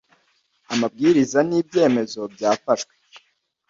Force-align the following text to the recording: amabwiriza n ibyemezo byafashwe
amabwiriza 0.73 1.39
n 1.47 1.51
ibyemezo 1.59 2.21
byafashwe 2.33 2.93